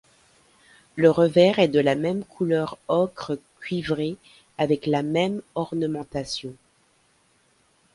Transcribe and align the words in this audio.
Le 0.95 1.11
revers 1.11 1.59
est 1.59 1.67
de 1.67 1.79
la 1.79 1.93
même 1.93 2.23
couleur 2.25 2.79
ocre 2.87 3.37
cuivré 3.59 4.17
avec 4.57 4.87
la 4.87 5.03
même 5.03 5.43
ornementation. 5.53 6.55